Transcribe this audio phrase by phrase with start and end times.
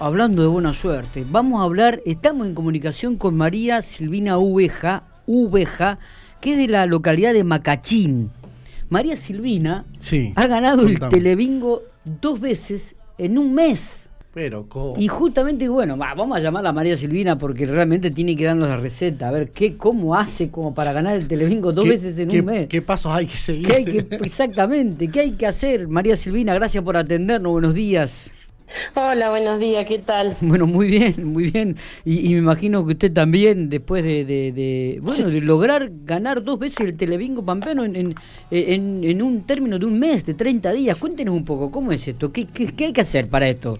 [0.00, 5.98] Hablando de buena suerte, vamos a hablar, estamos en comunicación con María Silvina Uveja, Uveja,
[6.40, 8.30] que es de la localidad de Macachín.
[8.90, 14.08] María Silvina Sí, ha ganado el telebingo dos veces en un mes.
[14.34, 14.94] Pero, ¿cómo?
[14.98, 18.68] Y justamente, bueno, va, vamos a llamar a María Silvina porque realmente tiene que darnos
[18.68, 22.18] la receta, a ver qué, cómo hace como para ganar el telebingo dos ¿Qué- veces
[22.18, 22.66] en un mes.
[22.66, 23.68] ¿Qué pasos hay que seguir?
[23.68, 25.86] ¿Qué hay que, exactamente, ¿qué hay que hacer?
[25.86, 28.32] María Silvina, gracias por atendernos, buenos días.
[28.94, 30.36] Hola, buenos días, ¿qué tal?
[30.40, 31.76] Bueno, muy bien, muy bien.
[32.04, 36.42] Y, y me imagino que usted también, después de, de- de, bueno, de lograr ganar
[36.42, 38.14] dos veces el Telebingo Pampeano en, en,
[38.50, 42.06] en- en un término de un mes, de 30 días, cuéntenos un poco, ¿cómo es
[42.08, 42.32] esto?
[42.32, 43.78] ¿Qué, qué, qué hay que hacer para esto?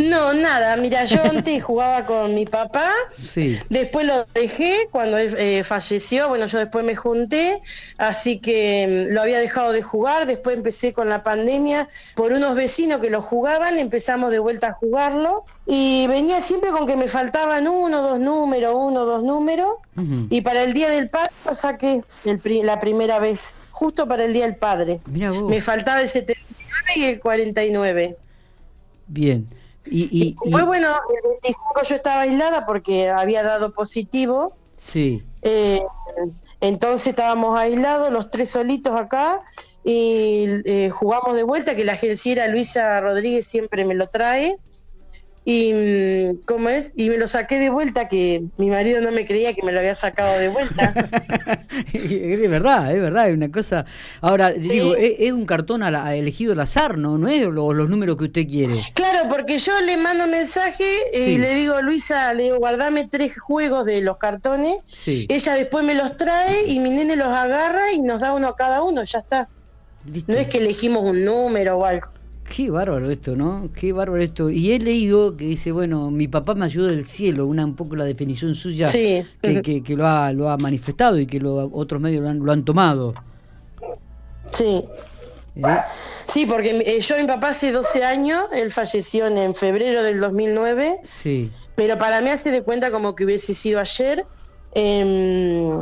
[0.00, 5.34] No, nada, mira, yo antes jugaba con mi papá, Sí, después lo dejé cuando él
[5.38, 7.60] eh, falleció, bueno, yo después me junté,
[7.98, 12.54] así que mm, lo había dejado de jugar, después empecé con la pandemia, por unos
[12.54, 17.08] vecinos que lo jugaban, empezamos de vuelta a jugarlo y venía siempre con que me
[17.08, 19.76] faltaban uno, dos números, uno, dos números,
[20.30, 24.32] y para el Día del Padre lo saqué el la primera vez, justo para el
[24.32, 25.00] Día del Padre.
[25.06, 26.46] Me faltaba el 79
[26.96, 28.16] y el 49.
[29.08, 29.59] bien.
[29.90, 34.54] Y, y, bueno, el 25 yo estaba aislada porque había dado positivo.
[34.76, 35.80] sí, eh,
[36.60, 39.42] entonces estábamos aislados, los tres solitos acá,
[39.84, 44.58] y eh, jugamos de vuelta, que la agenciera Luisa Rodríguez siempre me lo trae.
[45.42, 46.92] Y, mm, ¿cómo es?
[46.96, 49.78] Y me lo saqué de vuelta, que mi marido no me creía que me lo
[49.80, 50.92] había sacado de vuelta.
[51.92, 53.84] es verdad, es verdad, es una cosa.
[54.20, 54.74] Ahora, Sí.
[54.74, 57.16] digo, es, es un cartón a la- a elegido al azar, ¿no?
[57.18, 58.74] No es lo- los números que usted quiere.
[58.94, 61.30] Claro, porque yo le mando mensaje eh, Sí.
[61.32, 64.82] y le digo, Luisa, le digo, guardame tres juegos de los cartones.
[64.84, 65.26] Sí.
[65.30, 68.56] Ella después me los trae y mi nene los agarra y nos da uno a
[68.56, 69.48] cada uno, ya está.
[70.26, 72.08] No es que elegimos un número o algo.
[72.54, 73.70] Qué bárbaro esto, ¿no?
[73.74, 74.50] Qué bárbaro esto.
[74.50, 77.94] Y he leído que dice, bueno, mi papá me ayudó del cielo, una un poco
[77.94, 79.22] la definición suya Sí.
[79.40, 82.38] que, que- que lo, ha, lo ha manifestado y que lo- otros medios lo han,
[82.40, 83.14] lo han tomado.
[84.50, 84.84] Sí.
[85.56, 85.76] ¿eh?
[86.26, 90.18] Sí, porque eh, yo mi papá hace 12 años, él falleció en, en febrero del
[90.20, 91.50] 2009, Sí.
[91.76, 94.24] pero para mí hace de cuenta como que hubiese sido ayer.
[94.74, 95.80] em,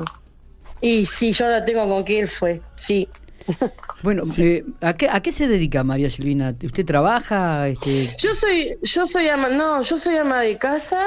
[0.81, 3.09] y sí, yo la tengo con que él fue, sí.
[4.03, 6.54] Bueno, eh, ¿a, qué, ¿a qué se dedica María Silvina?
[6.62, 7.66] ¿Usted trabaja?
[7.66, 11.00] Este, Yo soy, yo soy ama, no, yo soy ama de casa.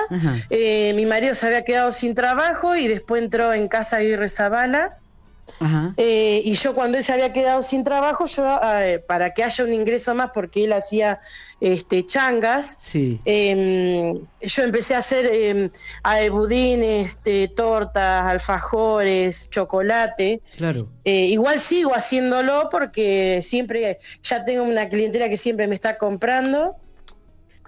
[0.50, 4.98] Eh, mi marido se había quedado sin trabajo y después entró en casa Aguirre Zavala.
[5.60, 5.94] Ajá.
[5.98, 9.64] Eh, y yo cuando él se había quedado sin trabajo, yo eh, para que haya
[9.64, 11.20] un ingreso más, porque él hacía
[11.60, 13.20] este changas, Sí.
[13.26, 15.72] eh, yo empecé a hacer
[16.04, 20.42] a- budines, este, tortas, alfajores, chocolate.
[20.58, 20.88] Claro.
[21.04, 26.76] Eh, igual sigo haciéndolo porque siempre ya tengo una clientela que siempre me está comprando.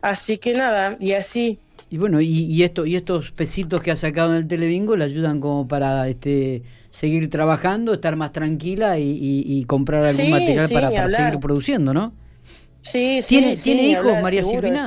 [0.02, 1.60] Así que nada, y así.
[1.94, 5.04] Y bueno, y, y esto, y estos pesitos que ha sacado en el Telebingo le
[5.04, 10.32] ayudan como para este seguir trabajando, estar más tranquila y, y- y comprar algún Sí,
[10.32, 12.12] material sí, para, seguir produciendo, ¿no?
[12.82, 14.80] Sí, sí, ¿Tiene, sí, ¿tiene hijos, hablar, María Silvina?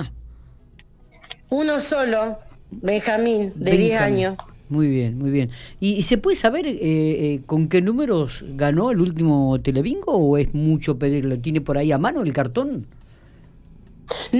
[1.51, 2.39] Uno solo,
[2.71, 4.01] Benjamín, de 10 Benjamín.
[4.01, 4.37] años.
[4.69, 5.51] Muy bien, muy bien.
[5.79, 10.39] ¿Y, y se puede saber eh, eh, con qué números ganó el último Telebingo o
[10.39, 11.39] es mucho pedirlo?
[11.39, 12.89] ¿Tiene por ahí a mano el cartón?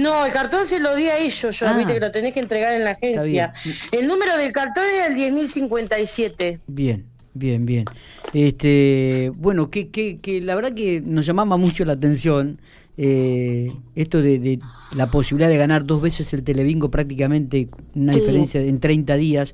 [0.01, 1.73] No, el cartón se lo di a ellos, yo, Ah.
[1.77, 3.53] viste que lo tenés que entregar en la agencia.
[3.91, 6.59] El número del cartón era el 10.057.
[6.67, 7.85] Bien, bien, bien.
[8.33, 12.59] Este, bueno, que, que, que la verdad que nos llamaba mucho la atención
[12.97, 14.59] eh, esto de, de
[14.95, 18.19] la posibilidad de ganar dos veces el Telebingo prácticamente una Sí.
[18.19, 19.53] diferencia en 30 días.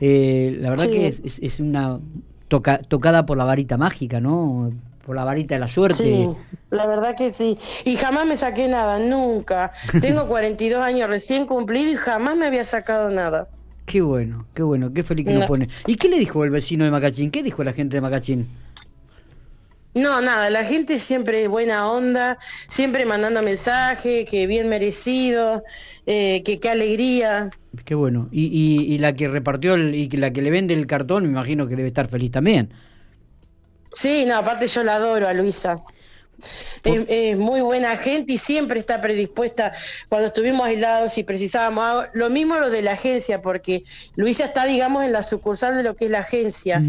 [0.00, 0.90] Eh, la verdad Sí.
[0.90, 2.00] que es, es- es una
[2.48, 4.72] toca- tocada por la varita mágica, ¿no?
[5.04, 6.02] Por la varita de la suerte.
[6.04, 6.28] Sí,
[6.70, 7.58] la verdad que sí.
[7.84, 9.72] Y jamás me saqué nada, nunca.
[10.00, 13.48] Tengo 42 años recién cumplido y jamás me había sacado nada.
[13.84, 15.46] Qué bueno, qué bueno, qué feliz que nos No.
[15.48, 15.68] pone.
[15.86, 17.30] ¿Y qué le dijo el vecino de Macachín?
[17.32, 18.46] ¿Qué dijo la gente de Macachín?
[19.94, 22.38] No, nada, la gente siempre buena onda,
[22.68, 25.62] siempre mandando mensajes, que bien merecido,
[26.06, 27.50] eh, que qué alegría.
[27.84, 28.28] Qué bueno.
[28.32, 31.28] Y, y, y la que repartió el- y la que le vende el cartón, me
[31.30, 32.72] imagino que debe estar feliz también.
[33.94, 35.80] Sí, no, aparte yo la adoro a Luisa.
[36.82, 39.72] Es, es muy buena gente y siempre está predispuesta
[40.08, 42.02] cuando estuvimos aislados y precisábamos algo.
[42.14, 43.84] Lo mismo lo de la agencia, porque
[44.16, 46.82] Luisa está, digamos, en la sucursal de lo que es la agencia.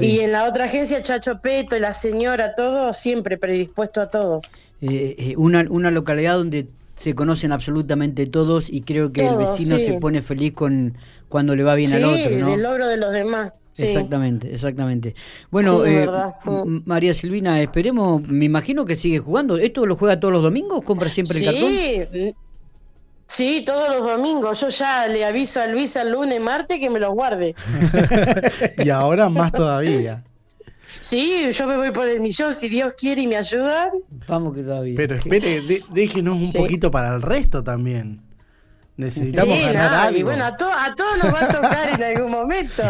[0.00, 4.42] Y en la otra agencia, Chacho Peto la señora, todo, siempre predispuesto a todo.
[4.80, 9.78] Eh, eh, una, una localidad donde se conocen absolutamente todos y creo que el vecino
[9.78, 9.86] sí.
[9.86, 10.96] se pone feliz con
[11.28, 12.50] cuando le va bien sí, al otro, ¿no?
[12.50, 13.52] del logro de los demás.
[13.78, 15.14] Exactamente, exactamente.
[15.50, 16.06] Bueno, eh,
[16.84, 19.56] María Silvina, esperemos, me imagino que sigue jugando.
[19.56, 20.82] ¿Esto lo juega todos los domingos?
[20.82, 21.70] ¿Compra siempre el cartón?
[21.70, 22.34] Sí,
[23.32, 24.60] Sí, todos los domingos.
[24.60, 27.54] Yo ya le aviso a Luis el lunes, martes que me los guarde.
[28.84, 30.22] y ahora más todavía.
[30.84, 33.90] Sí, yo me voy por el millón si Dios quiere y me ayuda.
[34.28, 34.94] Vamos que todavía.
[34.96, 35.58] Pero espere,
[35.94, 38.20] déjenos un poquito para el resto también.
[38.94, 40.18] Necesitamos ganar algo.
[40.18, 40.54] Y bueno, a, a,
[40.94, 42.82] todos nos va a tocar en algún momento.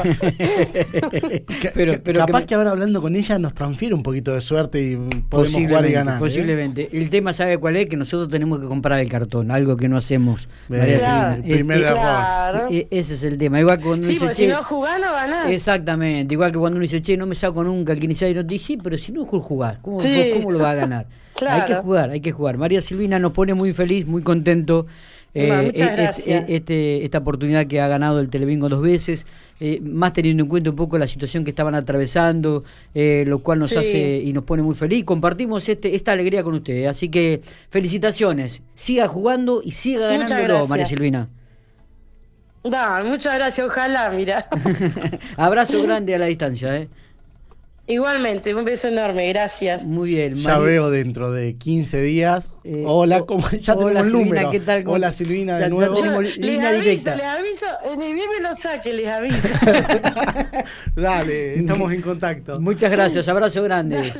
[1.74, 2.56] pero, capaz que...
[2.56, 6.16] ahora hablando con ella nos transfiere un poquito de suerte y podemos jugar y ganar.
[6.16, 6.18] ¿eh?
[6.18, 6.88] Posiblemente.
[6.92, 7.86] El tema, ¿sabe cuál es?
[7.86, 10.48] Que nosotros tenemos que comprar el cartón, algo que no hacemos.
[10.68, 12.66] el primer error.
[12.70, 13.60] E, ese es el tema.
[13.60, 15.48] Igual cuando sí, porque si no jugás, no ganás.
[15.50, 16.34] Exactamente.
[16.34, 18.54] Igual que cuando uno dice, che, no me saco nunca, que iniciar y no te
[18.54, 19.98] dije, pero si no jugás, ¿cómo,
[20.34, 21.06] ¿cómo lo va a ganar?
[21.48, 22.56] Hay que jugar, hay que jugar.
[22.56, 24.86] María Silvina nos pone muy feliz, muy contento.
[25.34, 29.26] Eh, eh, eh, este, esta oportunidad que ha ganado el Telebingo dos veces,
[29.82, 32.64] más teniendo en cuenta un poco la situación que estaban atravesando,
[32.94, 35.04] lo cual nos hace y nos pone muy feliz.
[35.04, 36.88] Compartimos este, esta alegría con ustedes.
[36.88, 37.40] Así que
[37.70, 38.62] felicitaciones.
[38.74, 41.28] Siga jugando y siga ganándolo, María Silvina.
[42.62, 44.46] muchas gracias, ojalá, mira.
[45.36, 46.88] Abrazo grande a la distancia, ¿eh?
[47.92, 49.86] Igualmente, un beso enorme, gracias.
[49.86, 50.36] Muy bien.
[50.36, 52.54] Ya veo dentro de 15 días.
[52.64, 54.50] Eh, hola, como ya hola, tenemos el número.
[54.50, 54.84] ¿qué tal?
[54.86, 55.94] Hola Silvina, de nuevo.
[55.94, 57.66] Yo, les aviso, les aviso,
[57.98, 59.48] ni bien me lo saque, les aviso.
[60.96, 62.58] Dale, estamos en contacto.
[62.60, 64.12] Muchas gracias, abrazo grande.